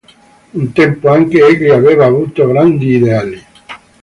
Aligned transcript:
Un 0.55 0.73
tempo 0.73 1.09
anche 1.11 1.45
egli 1.45 1.69
aveva 1.69 2.05
avuto 2.07 2.47
grandi 2.47 2.95
ideali. 2.95 3.43